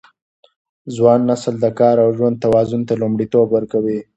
ځوان 0.95 1.19
نسل 1.29 1.55
د 1.59 1.65
کار 1.79 1.95
او 2.05 2.09
ژوند 2.17 2.35
توازن 2.43 2.81
ته 2.87 2.93
لومړیتوب 3.01 3.47
ورکوي. 3.51 3.99